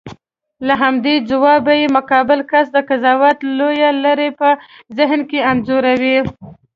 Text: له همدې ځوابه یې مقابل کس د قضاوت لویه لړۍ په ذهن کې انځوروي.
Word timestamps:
له 0.67 0.73
همدې 0.83 1.15
ځوابه 1.29 1.73
یې 1.81 1.87
مقابل 1.97 2.39
کس 2.51 2.65
د 2.73 2.77
قضاوت 2.89 3.37
لویه 3.57 3.89
لړۍ 4.05 4.29
په 4.39 4.49
ذهن 4.97 5.21
کې 5.29 5.39
انځوروي. 5.51 6.17